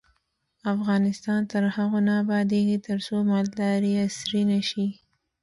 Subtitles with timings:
[0.75, 4.87] افغانستان تر هغو نه ابادیږي، ترڅو مالداري عصري نشي.